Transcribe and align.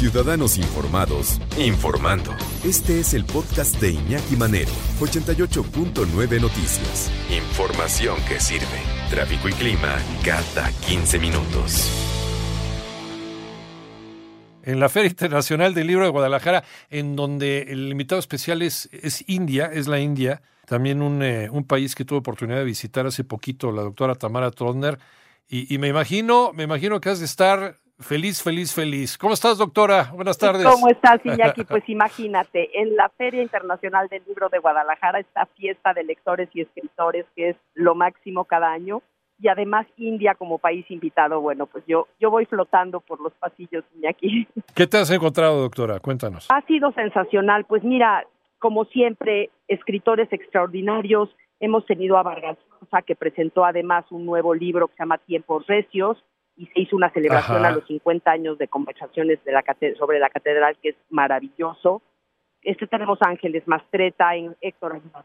Ciudadanos 0.00 0.56
Informados, 0.56 1.38
informando. 1.58 2.34
Este 2.64 3.00
es 3.00 3.12
el 3.12 3.26
podcast 3.26 3.78
de 3.82 3.90
Iñaki 3.90 4.34
Manero, 4.34 4.70
88.9 4.98 6.40
Noticias. 6.40 7.12
Información 7.28 8.16
que 8.26 8.40
sirve. 8.40 8.64
Tráfico 9.10 9.50
y 9.50 9.52
clima 9.52 9.98
cada 10.24 10.72
15 10.88 11.18
minutos. 11.18 11.90
En 14.62 14.80
la 14.80 14.88
Feria 14.88 15.10
Internacional 15.10 15.74
del 15.74 15.88
Libro 15.88 16.06
de 16.06 16.10
Guadalajara, 16.10 16.64
en 16.88 17.14
donde 17.14 17.66
el 17.68 17.90
invitado 17.90 18.20
especial 18.20 18.62
es, 18.62 18.88
India, 19.26 19.66
es 19.70 19.86
la 19.86 20.00
India, 20.00 20.40
también 20.64 21.02
un, 21.02 21.22
eh, 21.22 21.50
país 21.66 21.94
que 21.94 22.06
tuve 22.06 22.20
oportunidad 22.20 22.56
de 22.56 22.64
visitar 22.64 23.06
hace 23.06 23.22
poquito, 23.22 23.70
la 23.70 23.82
doctora 23.82 24.14
Tamara 24.14 24.50
Trotner, 24.50 24.98
y, 25.46 25.74
y 25.74 25.76
me 25.76 25.88
imagino, 25.88 26.52
me 26.54 26.62
imagino 26.62 27.02
que 27.02 27.10
has 27.10 27.18
de 27.18 27.26
estar 27.26 27.76
Feliz, 28.00 28.42
feliz, 28.42 28.74
feliz. 28.74 29.18
¿Cómo 29.18 29.34
estás, 29.34 29.58
doctora? 29.58 30.10
Buenas 30.14 30.38
tardes. 30.38 30.66
¿Cómo 30.66 30.88
estás, 30.88 31.20
Iñaki? 31.24 31.64
Pues 31.68 31.86
imagínate, 31.88 32.80
en 32.80 32.96
la 32.96 33.10
Feria 33.10 33.42
Internacional 33.42 34.08
del 34.08 34.22
Libro 34.26 34.48
de 34.48 34.58
Guadalajara, 34.58 35.20
esta 35.20 35.46
fiesta 35.46 35.92
de 35.92 36.04
lectores 36.04 36.48
y 36.54 36.62
escritores 36.62 37.26
que 37.36 37.50
es 37.50 37.56
lo 37.74 37.94
máximo 37.94 38.44
cada 38.46 38.72
año, 38.72 39.02
y 39.38 39.48
además 39.48 39.86
India 39.96 40.34
como 40.34 40.58
país 40.58 40.84
invitado, 40.90 41.40
bueno, 41.40 41.66
pues 41.66 41.84
yo, 41.86 42.08
yo 42.18 42.30
voy 42.30 42.46
flotando 42.46 43.00
por 43.00 43.20
los 43.20 43.32
pasillos, 43.34 43.84
Iñaki. 43.96 44.48
¿Qué 44.74 44.86
te 44.86 44.98
has 44.98 45.10
encontrado, 45.10 45.60
doctora? 45.60 46.00
Cuéntanos. 46.00 46.48
Ha 46.50 46.62
sido 46.62 46.92
sensacional. 46.92 47.64
Pues 47.66 47.84
mira, 47.84 48.26
como 48.58 48.86
siempre, 48.86 49.50
escritores 49.68 50.32
extraordinarios. 50.32 51.28
Hemos 51.60 51.84
tenido 51.86 52.16
a 52.16 52.22
Vargas 52.22 52.58
Llosa, 52.80 53.02
que 53.02 53.14
presentó 53.14 53.64
además 53.64 54.06
un 54.10 54.24
nuevo 54.24 54.54
libro 54.54 54.88
que 54.88 54.94
se 54.94 55.02
llama 55.02 55.18
Tiempos 55.18 55.66
Recios, 55.66 56.22
y 56.60 56.66
se 56.66 56.80
hizo 56.80 56.94
una 56.94 57.10
celebración 57.10 57.64
a 57.64 57.70
los 57.70 57.86
50 57.86 58.30
años 58.30 58.58
de 58.58 58.68
conversaciones 58.68 59.42
de 59.44 59.52
la 59.52 59.64
sobre 59.98 60.18
la 60.18 60.28
catedral 60.28 60.76
que 60.82 60.90
es 60.90 60.96
maravilloso. 61.08 62.02
Este 62.60 62.86
tenemos 62.86 63.18
Ángeles 63.22 63.66
Mastreta, 63.66 64.32
Héctor 64.60 64.96
Aguilar 64.96 65.24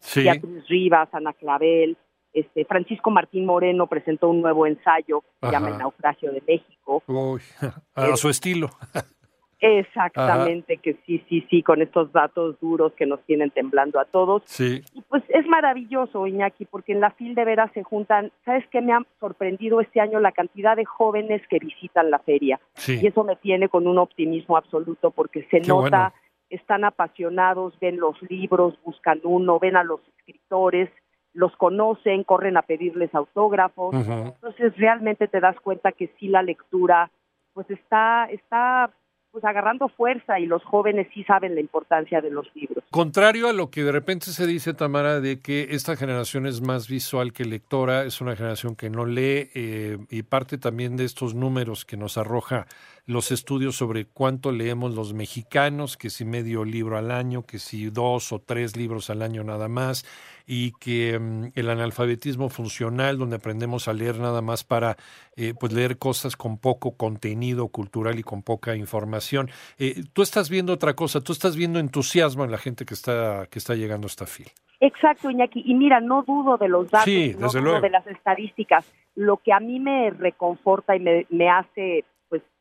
sí. 0.00 0.24
Beatriz 0.24 0.66
Rivas, 0.66 1.08
Ana 1.12 1.32
Clavel, 1.32 1.96
este 2.32 2.64
Francisco 2.64 3.12
Martín 3.12 3.46
Moreno 3.46 3.86
presentó 3.86 4.28
un 4.28 4.42
nuevo 4.42 4.66
ensayo 4.66 5.20
que 5.40 5.46
se 5.46 5.52
llama 5.52 5.68
El 5.68 5.78
naufragio 5.78 6.32
de 6.32 6.42
México. 6.44 7.04
Uy, 7.06 7.40
a 7.94 8.16
su 8.16 8.28
estilo. 8.28 8.70
Exactamente, 9.66 10.76
que 10.76 10.94
sí, 11.06 11.24
sí, 11.28 11.46
sí, 11.48 11.62
con 11.62 11.80
estos 11.80 12.12
datos 12.12 12.60
duros 12.60 12.92
que 12.92 13.06
nos 13.06 13.22
tienen 13.22 13.50
temblando 13.50 13.98
a 13.98 14.04
todos. 14.04 14.42
Sí. 14.44 14.82
Y 14.92 15.00
pues 15.02 15.22
es 15.28 15.46
maravilloso, 15.46 16.26
Iñaki, 16.26 16.66
porque 16.66 16.92
en 16.92 17.00
la 17.00 17.10
FIL 17.12 17.34
de 17.34 17.46
veras 17.46 17.70
se 17.72 17.82
juntan, 17.82 18.30
¿sabes 18.44 18.66
qué 18.68 18.82
me 18.82 18.92
ha 18.92 19.00
sorprendido 19.20 19.80
este 19.80 20.00
año 20.00 20.20
la 20.20 20.32
cantidad 20.32 20.76
de 20.76 20.84
jóvenes 20.84 21.40
que 21.48 21.58
visitan 21.58 22.10
la 22.10 22.18
feria? 22.18 22.60
Sí. 22.74 23.00
Y 23.02 23.06
eso 23.06 23.24
me 23.24 23.36
tiene 23.36 23.70
con 23.70 23.86
un 23.86 23.96
optimismo 23.96 24.58
absoluto 24.58 25.10
porque 25.10 25.44
se 25.44 25.62
Qué 25.62 25.68
nota, 25.68 26.12
bueno. 26.12 26.14
están 26.50 26.84
apasionados, 26.84 27.78
ven 27.80 27.98
los 27.98 28.20
libros, 28.28 28.78
buscan 28.84 29.20
uno, 29.24 29.58
ven 29.58 29.76
a 29.76 29.84
los 29.84 30.00
escritores, 30.18 30.90
los 31.32 31.56
conocen, 31.56 32.22
corren 32.24 32.58
a 32.58 32.62
pedirles 32.62 33.14
autógrafos. 33.14 33.94
Entonces 33.94 34.76
realmente 34.76 35.26
te 35.26 35.40
das 35.40 35.58
cuenta 35.60 35.92
que 35.92 36.12
sí 36.18 36.28
la 36.28 36.42
lectura 36.42 37.10
pues 37.54 37.70
está 37.70 38.26
está 38.30 38.90
pues 39.34 39.44
agarrando 39.44 39.88
fuerza 39.88 40.38
y 40.38 40.46
los 40.46 40.62
jóvenes 40.62 41.08
sí 41.12 41.24
saben 41.24 41.56
la 41.56 41.60
importancia 41.60 42.20
de 42.20 42.30
los 42.30 42.46
libros. 42.54 42.84
Contrario 42.92 43.48
a 43.48 43.52
lo 43.52 43.68
que 43.68 43.82
de 43.82 43.90
repente 43.90 44.26
se 44.26 44.46
dice, 44.46 44.74
Tamara, 44.74 45.20
de 45.20 45.40
que 45.40 45.70
esta 45.72 45.96
generación 45.96 46.46
es 46.46 46.60
más 46.60 46.86
visual 46.86 47.32
que 47.32 47.44
lectora, 47.44 48.04
es 48.04 48.20
una 48.20 48.36
generación 48.36 48.76
que 48.76 48.90
no 48.90 49.04
lee 49.04 49.50
eh, 49.56 49.98
y 50.08 50.22
parte 50.22 50.56
también 50.56 50.96
de 50.96 51.04
estos 51.04 51.34
números 51.34 51.84
que 51.84 51.96
nos 51.96 52.16
arroja 52.16 52.66
los 53.06 53.30
estudios 53.30 53.76
sobre 53.76 54.06
cuánto 54.06 54.50
leemos 54.50 54.94
los 54.94 55.12
mexicanos, 55.12 55.96
que 55.96 56.08
si 56.10 56.24
medio 56.24 56.64
libro 56.64 56.96
al 56.96 57.10
año, 57.10 57.44
que 57.44 57.58
si 57.58 57.90
dos 57.90 58.32
o 58.32 58.38
tres 58.38 58.76
libros 58.76 59.10
al 59.10 59.20
año 59.22 59.44
nada 59.44 59.68
más, 59.68 60.06
y 60.46 60.72
que 60.72 61.18
mm, 61.18 61.52
el 61.54 61.70
analfabetismo 61.70 62.48
funcional, 62.48 63.18
donde 63.18 63.36
aprendemos 63.36 63.88
a 63.88 63.92
leer 63.92 64.18
nada 64.18 64.40
más 64.40 64.64
para 64.64 64.96
eh, 65.36 65.52
pues 65.58 65.72
leer 65.72 65.98
cosas 65.98 66.36
con 66.36 66.58
poco 66.58 66.96
contenido 66.96 67.68
cultural 67.68 68.18
y 68.18 68.22
con 68.22 68.42
poca 68.42 68.74
información. 68.74 69.50
Eh, 69.78 70.04
tú 70.12 70.22
estás 70.22 70.48
viendo 70.48 70.72
otra 70.72 70.94
cosa, 70.94 71.20
tú 71.20 71.32
estás 71.32 71.56
viendo 71.56 71.78
entusiasmo 71.78 72.44
en 72.44 72.50
la 72.50 72.58
gente 72.58 72.84
que 72.84 72.94
está, 72.94 73.46
que 73.50 73.58
está 73.58 73.74
llegando 73.74 74.06
a 74.06 74.08
esta 74.08 74.26
fila. 74.26 74.50
Exacto, 74.80 75.30
Iñaki. 75.30 75.62
Y 75.64 75.74
mira, 75.74 76.00
no 76.00 76.24
dudo 76.24 76.58
de 76.58 76.68
los 76.68 76.90
datos, 76.90 77.04
Sí, 77.04 77.34
no 77.38 77.48
dudo 77.48 77.60
luego. 77.60 77.80
de 77.80 77.90
las 77.90 78.06
estadísticas. 78.06 78.84
Lo 79.14 79.38
que 79.38 79.52
a 79.52 79.60
mí 79.60 79.78
me 79.80 80.10
reconforta 80.10 80.94
y 80.96 81.00
me, 81.00 81.26
me 81.30 81.48
hace 81.48 82.04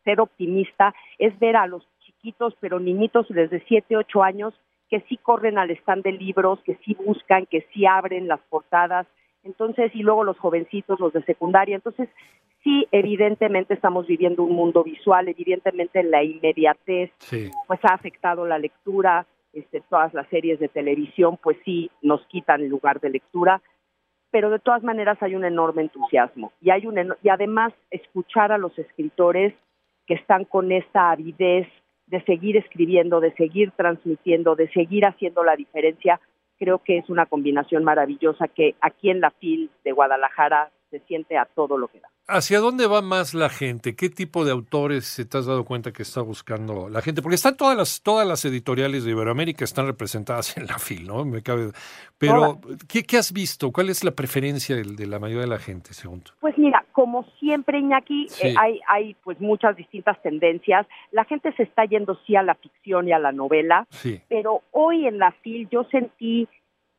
ser 0.03 0.19
optimista 0.19 0.93
es 1.17 1.37
ver 1.39 1.55
a 1.55 1.67
los 1.67 1.87
chiquitos, 1.99 2.55
pero 2.59 2.79
niñitos 2.79 3.27
desde 3.29 3.63
7, 3.67 3.97
8 3.97 4.23
años, 4.23 4.53
que 4.89 5.01
sí 5.09 5.17
corren 5.17 5.57
al 5.57 5.71
stand 5.71 6.03
de 6.03 6.11
libros, 6.11 6.59
que 6.63 6.75
sí 6.85 6.95
buscan, 6.95 7.45
que 7.45 7.65
sí 7.73 7.85
abren 7.85 8.27
las 8.27 8.41
portadas. 8.41 9.07
Entonces, 9.43 9.91
y 9.95 10.03
luego 10.03 10.23
los 10.23 10.37
jovencitos, 10.37 10.99
los 10.99 11.13
de 11.13 11.23
secundaria. 11.23 11.75
Entonces, 11.75 12.09
sí, 12.63 12.87
evidentemente 12.91 13.73
estamos 13.73 14.07
viviendo 14.07 14.43
un 14.43 14.55
mundo 14.55 14.83
visual, 14.83 15.27
evidentemente 15.27 16.03
la 16.03 16.23
inmediatez 16.23 17.11
Sí. 17.19 17.51
pues 17.67 17.79
ha 17.83 17.93
afectado 17.93 18.45
la 18.45 18.57
lectura, 18.57 19.25
este, 19.51 19.81
todas 19.81 20.13
las 20.13 20.27
series 20.29 20.59
de 20.59 20.67
televisión 20.67 21.37
pues 21.37 21.57
sí 21.63 21.91
nos 22.01 22.25
quitan 22.27 22.61
el 22.61 22.69
lugar 22.69 22.99
de 22.99 23.09
lectura, 23.09 23.61
pero 24.31 24.49
de 24.49 24.59
todas 24.59 24.81
maneras 24.81 25.21
hay 25.21 25.35
un 25.35 25.45
enorme 25.45 25.83
entusiasmo 25.83 26.51
y 26.59 26.71
hay 26.71 26.87
un 26.87 27.13
y 27.21 27.29
además 27.29 27.71
escuchar 27.91 28.51
a 28.51 28.57
los 28.57 28.77
escritores 28.79 29.53
que 30.07 30.15
están 30.15 30.45
con 30.45 30.71
esta 30.71 31.11
avidez 31.11 31.67
de 32.07 32.23
seguir 32.25 32.57
escribiendo, 32.57 33.19
de 33.19 33.33
seguir 33.33 33.71
transmitiendo, 33.71 34.55
de 34.55 34.69
seguir 34.69 35.05
haciendo 35.05 35.43
la 35.43 35.55
diferencia, 35.55 36.19
creo 36.59 36.79
que 36.79 36.97
es 36.97 37.09
una 37.09 37.25
combinación 37.25 37.83
maravillosa 37.83 38.47
que 38.47 38.75
aquí 38.81 39.09
en 39.09 39.21
la 39.21 39.31
FIL 39.31 39.69
de 39.83 39.91
Guadalajara 39.91 40.71
se 40.89 40.99
siente 40.99 41.37
a 41.37 41.45
todo 41.45 41.77
lo 41.77 41.87
que 41.87 41.99
da. 41.99 42.12
¿Hacia 42.25 42.59
dónde 42.61 42.87
va 42.87 43.01
más 43.01 43.33
la 43.33 43.49
gente? 43.49 43.97
¿Qué 43.97 44.09
tipo 44.09 44.45
de 44.45 44.51
autores 44.51 45.03
se 45.05 45.25
te 45.25 45.37
has 45.37 45.45
dado 45.45 45.65
cuenta 45.65 45.91
que 45.91 46.03
está 46.03 46.21
buscando 46.21 46.87
la 46.87 47.01
gente? 47.01 47.21
Porque 47.21 47.35
están 47.35 47.57
todas 47.57 47.75
las, 47.75 48.01
todas 48.01 48.25
las 48.25 48.45
editoriales 48.45 49.03
de 49.03 49.11
Iberoamérica 49.11 49.65
están 49.65 49.87
representadas 49.87 50.55
en 50.55 50.67
la 50.67 50.79
FIL, 50.79 51.05
¿no? 51.05 51.25
Me 51.25 51.41
cabe. 51.43 51.71
Pero, 52.17 52.61
¿qué, 52.87 53.03
qué 53.03 53.17
has 53.17 53.33
visto? 53.33 53.71
¿Cuál 53.73 53.89
es 53.89 54.05
la 54.05 54.11
preferencia 54.11 54.73
de, 54.77 55.05
la 55.05 55.19
mayoría 55.19 55.41
de 55.41 55.49
la 55.49 55.59
gente, 55.59 55.93
según 55.93 56.21
tú? 56.21 56.31
Pues 56.39 56.57
mira, 56.57 56.85
como 56.93 57.25
siempre, 57.39 57.79
Iñaki, 57.79 58.27
Sí. 58.29 58.47
eh, 58.47 58.55
hay, 58.57 58.79
hay 58.87 59.15
pues 59.23 59.41
muchas 59.41 59.75
distintas 59.75 60.21
tendencias. 60.21 60.87
La 61.11 61.25
gente 61.25 61.51
se 61.57 61.63
está 61.63 61.83
yendo 61.83 62.17
sí 62.25 62.37
a 62.37 62.41
la 62.43 62.55
ficción 62.55 63.09
y 63.09 63.11
a 63.11 63.19
la 63.19 63.33
novela, 63.33 63.85
Sí. 63.89 64.21
pero 64.29 64.61
hoy 64.71 65.07
en 65.07 65.17
la 65.19 65.33
FIL 65.43 65.67
yo 65.69 65.83
sentí 65.91 66.47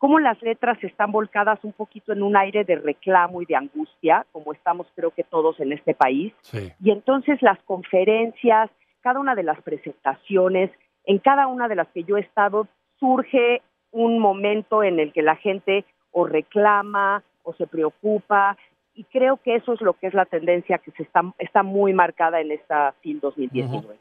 cómo 0.04 0.18
las 0.18 0.42
letras 0.42 0.76
están 0.84 1.12
volcadas 1.12 1.58
un 1.62 1.72
poquito 1.72 2.12
en 2.12 2.22
un 2.22 2.36
aire 2.36 2.62
de 2.64 2.76
reclamo 2.76 3.40
y 3.40 3.46
de 3.46 3.56
angustia, 3.56 4.26
como 4.32 4.52
estamos 4.52 4.86
creo 4.94 5.12
que 5.12 5.24
todos 5.24 5.58
en 5.60 5.72
este 5.72 5.94
país. 5.94 6.34
Sí. 6.42 6.70
Y 6.82 6.90
entonces 6.90 7.40
las 7.40 7.58
conferencias, 7.62 8.68
cada 9.00 9.18
una 9.18 9.34
de 9.34 9.44
las 9.44 9.62
presentaciones, 9.62 10.70
en 11.06 11.20
cada 11.20 11.46
una 11.46 11.68
de 11.68 11.76
las 11.76 11.88
que 11.88 12.04
yo 12.04 12.18
he 12.18 12.20
estado, 12.20 12.68
surge 13.00 13.62
un 13.92 14.18
momento 14.18 14.82
en 14.82 15.00
el 15.00 15.10
que 15.10 15.22
la 15.22 15.36
gente 15.36 15.86
o 16.12 16.26
reclama 16.26 17.22
o 17.42 17.54
se 17.54 17.66
preocupa 17.66 18.58
y 18.94 19.04
creo 19.04 19.38
que 19.38 19.54
eso 19.54 19.72
es 19.72 19.80
lo 19.80 19.94
que 19.94 20.08
es 20.08 20.12
la 20.12 20.26
tendencia 20.26 20.76
que 20.76 20.90
se 20.90 21.04
está, 21.04 21.22
está 21.38 21.62
muy 21.62 21.94
marcada 21.94 22.42
en 22.42 22.50
esta 22.50 22.92
FIL 23.00 23.20
2019. 23.20 23.96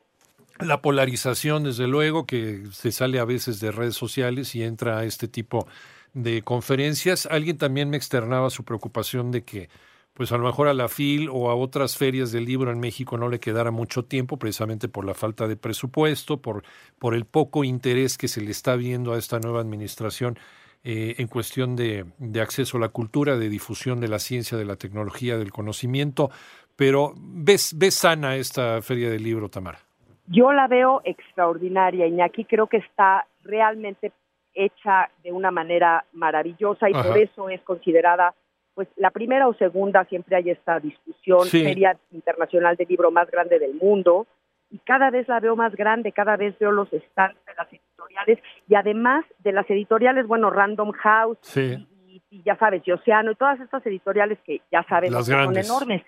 La 0.60 0.82
polarización, 0.82 1.64
desde 1.64 1.88
luego, 1.88 2.26
que 2.26 2.64
se 2.72 2.92
sale 2.92 3.20
a 3.20 3.26
veces 3.26 3.60
de 3.60 3.72
redes 3.72 3.96
sociales 3.96 4.54
y 4.56 4.64
entra 4.64 5.00
a 5.00 5.06
este 5.06 5.28
tipo 5.28 5.68
de 6.14 6.44
conferencias. 6.44 7.26
Alguien 7.26 7.58
también 7.58 7.90
me 7.90 7.98
externaba 7.98 8.50
su 8.50 8.64
preocupación 8.64 9.32
de 9.32 9.44
que, 9.44 9.70
pues 10.14 10.32
a 10.32 10.38
lo 10.38 10.46
mejor 10.46 10.68
a 10.68 10.74
la 10.74 10.90
FIL 10.90 11.28
o 11.32 11.50
a 11.50 11.56
otras 11.56 11.98
ferias 11.98 12.32
del 12.32 12.46
libro 12.46 12.72
en 12.72 12.80
México 12.80 13.18
no 13.18 13.30
le 13.30 13.40
quedara 13.40 13.72
mucho 13.72 14.06
tiempo, 14.06 14.38
precisamente 14.38 14.88
por 14.88 15.06
la 15.06 15.16
falta 15.16 15.48
de 15.48 15.56
presupuesto, 15.56 16.42
por, 16.42 16.64
por 17.00 17.16
el 17.16 17.26
poco 17.26 17.64
interés 17.64 18.18
que 18.18 18.28
se 18.28 18.42
le 18.42 18.52
está 18.52 18.76
viendo 18.76 19.14
a 19.14 19.18
esta 19.18 19.40
nueva 19.40 19.60
administración 19.60 20.38
eh, 20.84 21.16
en 21.18 21.28
cuestión 21.28 21.76
de, 21.76 22.06
de 22.20 22.42
acceso 22.42 22.78
a 22.78 22.82
la 22.82 22.90
cultura, 22.90 23.38
de 23.38 23.50
difusión 23.50 24.00
de 24.00 24.08
la 24.08 24.20
ciencia, 24.20 24.58
de 24.58 24.66
la 24.66 24.76
tecnología, 24.76 25.38
del 25.38 25.52
conocimiento. 25.52 26.30
Pero 26.76 27.14
ves, 27.18 27.74
ves 27.76 27.96
sana 27.96 28.36
esta 28.36 28.82
feria 28.82 29.10
del 29.10 29.24
libro, 29.24 29.50
Tamara. 29.50 29.80
Yo 30.28 30.52
la 30.54 30.68
veo 30.68 31.02
extraordinaria, 31.04 32.08
Iñaki, 32.08 32.46
creo 32.46 32.68
que 32.68 32.78
está 32.78 33.26
realmente 33.44 34.12
hecha 34.54 35.10
de 35.24 35.32
una 35.32 35.52
manera 35.52 36.06
maravillosa 36.14 36.90
y 36.90 36.94
Ajá. 36.94 37.10
por 37.10 37.18
eso 37.18 37.50
es 37.50 37.62
considerada 37.62 38.34
pues 38.76 38.88
la 38.96 39.12
primera 39.12 39.48
o 39.48 39.54
segunda 39.54 40.04
siempre 40.06 40.36
hay 40.36 40.50
esta 40.50 40.80
discusión, 40.80 41.42
Sí. 41.42 41.64
feria 41.64 41.96
internacional 42.12 42.76
de 42.76 42.86
libro 42.86 43.12
más 43.12 43.30
grande 43.30 43.60
del 43.60 43.76
mundo 43.76 44.26
y 44.72 44.80
cada 44.80 45.12
vez 45.12 45.28
la 45.28 45.40
veo 45.40 45.56
más 45.56 45.76
grande, 45.76 46.12
cada 46.12 46.38
vez 46.38 46.58
veo 46.58 46.72
los 46.72 46.90
stands 46.90 47.38
de 47.46 47.54
las 47.56 47.72
editoriales 47.72 48.40
y 48.68 48.74
además 48.76 49.26
de 49.40 49.52
las 49.52 49.70
editoriales, 49.70 50.26
bueno, 50.26 50.50
Random 50.50 50.92
House 50.92 51.38
Sí. 51.42 51.88
Y, 52.34 52.42
ya 52.44 52.58
sabes, 52.58 52.82
y 52.86 52.92
Océano 52.92 53.32
y 53.32 53.36
todas 53.36 53.60
estas 53.60 53.86
editoriales 53.86 54.40
que 54.44 54.62
ya 54.72 54.84
sabemos 54.90 55.28
son 55.28 55.56
enormes, 55.56 56.02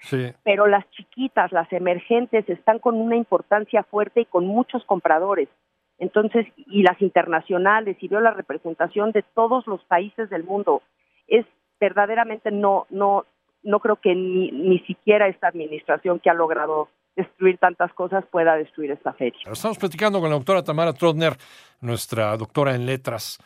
pero 0.43 0.65
las 0.65 0.89
chiquitas, 0.89 1.51
las 1.51 1.71
emergentes, 1.71 2.49
están 2.49 2.79
con 2.79 2.95
una 2.95 3.15
importancia 3.15 3.83
fuerte 3.83 4.21
y 4.21 4.25
con 4.25 4.47
muchos 4.47 4.83
compradores. 4.85 5.49
Entonces, 5.99 6.47
y 6.57 6.81
las 6.81 6.99
internacionales, 6.99 7.97
y 8.01 8.07
veo 8.07 8.21
la 8.21 8.31
representación 8.31 9.11
de 9.11 9.23
todos 9.35 9.67
los 9.67 9.83
países 9.83 10.29
del 10.31 10.43
mundo. 10.43 10.81
Es 11.27 11.45
verdaderamente 11.79 12.49
no, 12.49 12.87
no, 12.89 13.25
no 13.61 13.79
creo 13.79 13.97
que 13.97 14.15
ni, 14.15 14.51
ni 14.51 14.79
siquiera 14.79 15.27
esta 15.27 15.47
administración 15.47 16.19
que 16.19 16.31
ha 16.31 16.33
logrado 16.33 16.89
destruir 17.15 17.59
tantas 17.59 17.93
cosas 17.93 18.25
pueda 18.25 18.55
destruir 18.55 18.91
esta 18.91 19.13
fecha. 19.13 19.49
Estamos 19.49 19.77
platicando 19.77 20.19
con 20.19 20.29
la 20.29 20.35
doctora 20.35 20.63
Tamara 20.63 20.91
Trotner, 20.91 21.33
nuestra 21.81 22.35
doctora 22.35 22.75
en 22.75 22.85
letras, 22.87 23.39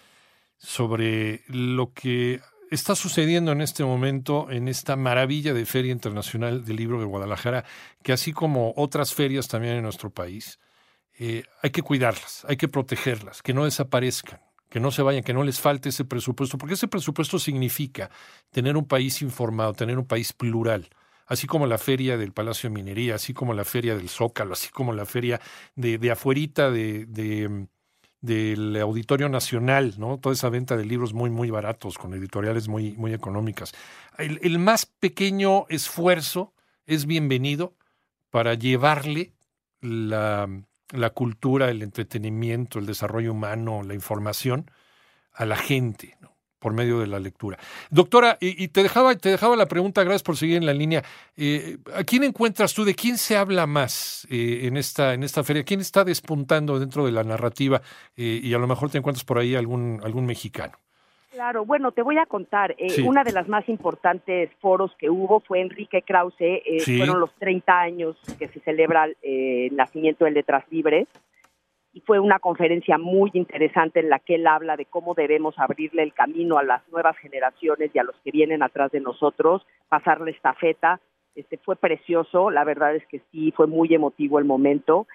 sobre 0.58 1.42
lo 1.50 1.94
que 1.94 2.40
está 2.70 2.96
sucediendo 2.96 3.52
en 3.52 3.62
este 3.62 3.84
momento 3.84 4.50
en 4.50 4.68
esta 4.68 4.96
maravilla 4.96 5.54
de 5.54 5.66
Feria 5.66 5.92
Internacional 5.92 6.66
del 6.66 6.76
Libro 6.76 7.00
de 7.00 7.06
Guadalajara, 7.06 7.66
que 8.04 8.14
así 8.14 8.34
como 8.34 8.74
otras 8.76 9.14
ferias 9.14 9.48
también 9.48 9.76
en 9.76 9.84
nuestro 9.84 10.10
país, 10.10 10.60
eh, 11.18 11.44
hay 11.62 11.72
que 11.72 11.82
cuidarlas, 11.82 12.46
hay 12.48 12.58
que 12.58 12.68
protegerlas, 12.68 13.42
que 13.42 13.54
no 13.54 13.66
desaparezcan, 13.66 14.42
que 14.70 14.80
no 14.80 14.92
se 14.92 15.02
vayan, 15.02 15.24
que 15.24 15.34
no 15.34 15.44
les 15.44 15.60
falte 15.60 15.90
ese 15.90 16.06
presupuesto, 16.06 16.58
porque 16.58 16.76
ese 16.76 16.88
presupuesto 16.88 17.40
significa 17.40 18.10
tener 18.52 18.78
un 18.78 18.88
país 18.88 19.22
informado, 19.22 19.74
tener 19.74 19.98
un 19.98 20.06
país 20.06 20.34
plural 20.34 20.90
así 21.30 21.48
como 21.48 21.68
la 21.68 21.78
feria 21.78 22.18
del 22.18 22.34
Palacio 22.34 22.70
de 22.70 22.76
Minería, 22.76 23.16
así 23.16 23.34
como 23.34 23.54
la 23.54 23.64
feria 23.64 23.96
del 23.96 24.10
Zócalo, 24.10 24.54
así 24.54 24.70
como 24.70 24.94
la 24.94 25.06
feria 25.06 25.40
de, 25.76 25.98
de 25.98 26.12
afuerita 26.12 26.72
de, 26.72 27.06
de, 27.06 27.68
del 28.22 28.76
Auditorio 28.78 29.30
Nacional, 29.30 29.96
¿no? 29.98 30.18
Toda 30.18 30.34
esa 30.34 30.50
venta 30.50 30.76
de 30.76 30.86
libros 30.86 31.14
muy, 31.14 31.30
muy 31.30 31.50
baratos, 31.50 31.98
con 31.98 32.14
editoriales 32.14 32.68
muy, 32.68 32.94
muy 32.94 33.14
económicas. 33.14 33.74
El, 34.18 34.60
más 34.60 34.86
pequeño 34.86 35.66
esfuerzo 35.70 36.54
es 36.86 37.06
bienvenido 37.06 37.76
para 38.30 38.56
llevarle 38.56 39.34
la, 39.82 40.50
la 40.92 41.10
cultura, 41.12 41.70
el 41.70 41.82
entretenimiento, 41.82 42.80
el 42.80 42.86
desarrollo 42.86 43.32
humano, 43.32 43.84
la 43.84 43.94
información 43.94 44.70
a 45.34 45.46
la 45.46 45.56
gente, 45.56 46.18
¿no? 46.20 46.39
Por 46.60 46.74
medio 46.74 47.00
de 47.00 47.08
la 47.08 47.20
lectura. 47.20 47.58
Doctora, 47.90 48.38
y, 48.40 48.68
te, 48.68 48.84
dejaba, 48.84 49.16
te 49.16 49.30
dejaba 49.30 49.56
la 49.56 49.68
pregunta, 49.68 50.04
gracias 50.04 50.24
por 50.24 50.38
seguir 50.38 50.58
en 50.58 50.66
la 50.66 50.74
línea. 50.74 51.04
Eh, 51.38 51.78
¿A 51.96 52.04
quién 52.04 52.24
encuentras 52.24 52.74
tú? 52.74 52.84
¿De 52.84 52.96
quién 52.96 53.18
se 53.18 53.38
habla 53.38 53.66
más 53.66 54.28
eh, 54.30 54.62
en, 54.64 54.78
esta, 54.78 55.14
en 55.14 55.24
esta 55.24 55.44
feria? 55.44 55.64
¿Quién 55.64 55.80
está 55.80 56.04
despuntando 56.04 56.80
dentro 56.80 57.06
de 57.06 57.12
la 57.12 57.24
narrativa? 57.24 57.82
Eh, 58.16 58.42
y 58.44 58.54
a 58.54 58.60
lo 58.60 58.68
mejor 58.68 58.90
te 58.90 58.98
encuentras 58.98 59.24
por 59.24 59.38
ahí 59.38 59.56
algún, 59.56 60.02
algún 60.04 60.26
mexicano. 60.26 60.74
Claro, 61.32 61.64
bueno, 61.64 61.92
te 61.92 62.02
voy 62.02 62.18
a 62.18 62.26
contar. 62.26 62.76
Una 63.06 63.24
de 63.24 63.32
las 63.32 63.48
más 63.48 63.70
importantes 63.70 64.50
foros 64.60 64.92
que 64.98 65.10
hubo 65.10 65.40
fue 65.40 65.62
Enrique 65.62 66.02
Krause. 66.02 66.64
Fueron 66.84 67.20
los 67.20 67.32
30 67.36 67.80
años 67.80 68.18
que 68.38 68.50
se 68.50 68.60
celebra 68.60 69.08
el 69.22 69.74
nacimiento 69.76 70.26
de 70.26 70.32
Letras 70.32 70.66
Libres 70.70 71.08
y 71.94 72.02
fue 72.02 72.20
una 72.20 72.40
conferencia 72.40 72.98
muy 72.98 73.32
interesante 73.34 74.00
en 74.00 74.10
la 74.10 74.20
que 74.20 74.36
él 74.36 74.46
habla 74.46 74.78
de 74.78 74.86
cómo 74.86 75.16
debemos 75.16 75.58
abrirle 75.58 76.04
el 76.04 76.14
camino 76.14 76.58
a 76.58 76.64
las 76.64 76.88
nuevas 76.90 77.18
generaciones 77.18 77.90
y 77.94 78.00
a 78.00 78.04
los 78.04 78.16
que 78.24 78.32
vienen 78.32 78.62
atrás 78.62 78.92
de 78.92 79.00
nosotros, 79.00 79.66
pasarle 79.88 80.32
esta 80.32 80.54
feta. 80.54 81.00
Este 81.36 81.58
fue 81.58 81.76
precioso, 81.76 82.52
la 82.52 82.64
verdad 82.64 82.96
es 82.96 83.06
que 83.08 83.22
sí, 83.32 83.52
fue 83.52 83.66
muy 83.66 83.94
emotivo 83.94 84.38
el 84.38 84.46
momento. 84.46 85.08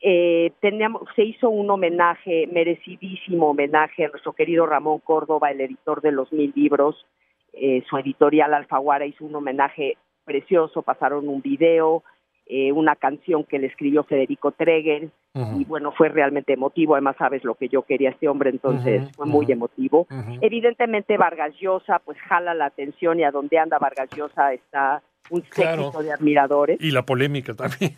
Eh, 0.00 0.52
teníamos, 0.60 1.02
se 1.14 1.24
hizo 1.24 1.50
un 1.50 1.70
homenaje, 1.70 2.48
merecidísimo 2.52 3.50
homenaje 3.50 4.04
a 4.04 4.08
nuestro 4.08 4.32
querido 4.32 4.66
Ramón 4.66 5.00
Córdoba, 5.00 5.50
el 5.50 5.60
editor 5.60 6.00
de 6.00 6.12
los 6.12 6.32
mil 6.32 6.52
libros. 6.54 7.06
Eh, 7.52 7.82
su 7.88 7.96
editorial 7.96 8.54
Alfaguara 8.54 9.06
hizo 9.06 9.24
un 9.24 9.34
homenaje 9.34 9.96
precioso, 10.24 10.82
pasaron 10.82 11.28
un 11.28 11.42
video, 11.42 12.02
eh, 12.46 12.72
una 12.72 12.96
canción 12.96 13.44
que 13.44 13.58
le 13.58 13.66
escribió 13.66 14.04
Federico 14.04 14.52
Treger 14.52 15.10
y 15.56 15.64
bueno, 15.64 15.92
fue 15.92 16.08
realmente 16.08 16.54
emotivo, 16.54 16.94
además 16.94 17.16
sabes 17.18 17.44
lo 17.44 17.54
que 17.54 17.68
yo 17.68 17.82
quería 17.82 18.10
este 18.10 18.28
hombre, 18.28 18.50
entonces 18.50 19.10
fue 19.16 19.26
muy 19.26 19.50
emotivo. 19.50 20.06
Evidentemente 20.40 21.16
Vargas 21.16 21.54
Llosa 21.60 22.00
pues 22.00 22.18
jala 22.18 22.54
la 22.54 22.66
atención 22.66 23.20
y 23.20 23.24
a 23.24 23.30
donde 23.30 23.58
anda 23.58 23.78
Vargas 23.78 24.10
Llosa 24.16 24.52
está 24.52 25.02
un 25.30 25.42
séquito 25.50 26.02
de 26.02 26.12
admiradores. 26.12 26.78
Y 26.80 26.90
la 26.90 27.02
polémica 27.02 27.54
también. 27.54 27.94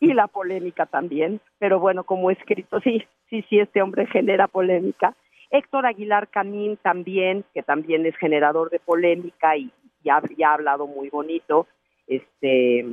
Y 0.00 0.12
la 0.12 0.26
polémica 0.26 0.86
también, 0.86 1.40
pero 1.58 1.80
bueno, 1.80 2.04
como 2.04 2.30
escrito, 2.30 2.80
sí, 2.80 3.02
sí, 3.30 3.44
sí, 3.48 3.58
este 3.58 3.80
hombre 3.80 4.06
genera 4.06 4.48
polémica. 4.48 5.14
Héctor 5.50 5.86
Aguilar 5.86 6.28
Camín 6.28 6.76
también, 6.76 7.44
que 7.54 7.62
también 7.62 8.04
es 8.04 8.16
generador 8.16 8.70
de 8.70 8.80
polémica 8.80 9.56
y 9.56 9.70
ya, 10.04 10.20
ya 10.36 10.50
ha 10.50 10.54
hablado 10.54 10.86
muy 10.86 11.08
bonito. 11.08 11.66
Este, 12.06 12.84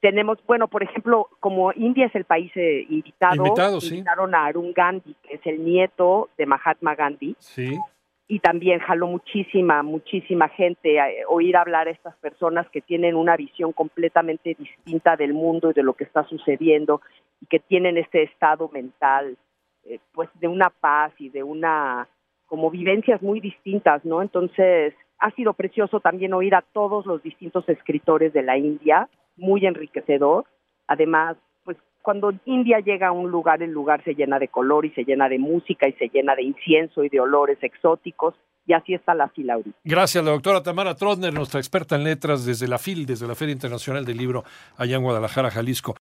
tenemos, 0.00 0.38
bueno, 0.46 0.68
por 0.68 0.82
ejemplo, 0.82 1.28
como 1.40 1.72
India 1.72 2.06
es 2.06 2.14
el 2.14 2.24
país 2.24 2.50
eh, 2.56 2.86
invitado, 2.88 3.46
invitaron 3.82 4.34
a 4.34 4.46
Arun 4.46 4.72
Gandhi, 4.72 5.14
que 5.22 5.34
es 5.34 5.46
el 5.46 5.64
nieto 5.64 6.30
de 6.38 6.46
Mahatma 6.46 6.94
Gandhi. 6.94 7.36
Sí. 7.38 7.78
Y 8.26 8.38
también 8.38 8.78
jaló 8.78 9.08
muchísima, 9.08 9.82
muchísima 9.82 10.48
gente 10.48 11.00
a 11.00 11.10
eh, 11.10 11.24
oír 11.28 11.56
hablar 11.56 11.88
a 11.88 11.90
estas 11.90 12.16
personas 12.16 12.68
que 12.70 12.80
tienen 12.80 13.14
una 13.14 13.36
visión 13.36 13.72
completamente 13.72 14.56
distinta 14.58 15.16
del 15.16 15.34
mundo 15.34 15.70
y 15.70 15.74
de 15.74 15.82
lo 15.82 15.94
que 15.94 16.04
está 16.04 16.24
sucediendo 16.24 17.02
y 17.40 17.46
que 17.46 17.58
tienen 17.58 17.98
este 17.98 18.22
estado 18.22 18.68
mental, 18.68 19.36
eh, 19.84 19.98
pues 20.12 20.30
de 20.40 20.48
una 20.48 20.70
paz 20.70 21.12
y 21.18 21.28
de 21.28 21.42
una, 21.42 22.08
como 22.46 22.70
vivencias 22.70 23.20
muy 23.20 23.40
distintas, 23.40 24.04
¿no? 24.04 24.22
Entonces, 24.22 24.94
ha 25.18 25.30
sido 25.32 25.52
precioso 25.52 26.00
también 26.00 26.32
oír 26.32 26.54
a 26.54 26.62
todos 26.62 27.04
los 27.04 27.22
distintos 27.22 27.68
escritores 27.68 28.32
de 28.32 28.42
la 28.42 28.56
India 28.56 29.08
muy 29.40 29.66
enriquecedor. 29.66 30.44
Además, 30.86 31.36
pues 31.64 31.76
cuando 32.02 32.32
India 32.44 32.78
llega 32.78 33.08
a 33.08 33.12
un 33.12 33.30
lugar, 33.30 33.62
el 33.62 33.72
lugar 33.72 34.04
se 34.04 34.14
llena 34.14 34.38
de 34.38 34.48
color 34.48 34.86
y 34.86 34.90
se 34.90 35.04
llena 35.04 35.28
de 35.28 35.38
música 35.38 35.88
y 35.88 35.92
se 35.94 36.08
llena 36.08 36.34
de 36.34 36.44
incienso 36.44 37.02
y 37.02 37.08
de 37.08 37.20
olores 37.20 37.58
exóticos. 37.62 38.34
Y 38.66 38.72
así 38.72 38.94
está 38.94 39.14
la 39.14 39.28
fila 39.28 39.54
ahorita. 39.54 39.76
Gracias, 39.82 40.22
la 40.22 40.30
doctora 40.30 40.62
Tamara 40.62 40.94
Trotner, 40.94 41.34
nuestra 41.34 41.58
experta 41.58 41.96
en 41.96 42.04
letras 42.04 42.44
desde 42.44 42.68
la 42.68 42.78
FIL, 42.78 43.06
desde 43.06 43.26
la 43.26 43.34
Feria 43.34 43.52
Internacional 43.52 44.04
del 44.04 44.18
Libro 44.18 44.44
allá 44.76 44.96
en 44.96 45.02
Guadalajara, 45.02 45.50
Jalisco. 45.50 45.96